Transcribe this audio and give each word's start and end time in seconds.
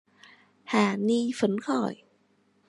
Hà 0.63 0.95
ni 0.97 1.31
phấn 1.39 1.59
khởi 1.59 2.03